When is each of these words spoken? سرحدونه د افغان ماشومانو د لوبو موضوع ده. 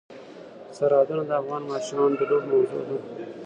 سرحدونه 0.77 1.23
د 1.25 1.31
افغان 1.41 1.61
ماشومانو 1.71 2.15
د 2.19 2.21
لوبو 2.29 2.47
موضوع 2.51 2.81
ده. 2.87 2.95